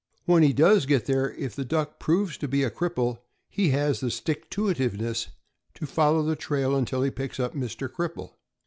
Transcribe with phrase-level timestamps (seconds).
[0.25, 3.19] When he does get there, if the duck proves to be a cripple,
[3.51, 5.27] he has the sticktoitiveness
[5.75, 7.87] to follow the trail until he picks up Mr.
[7.87, 8.31] Cripple.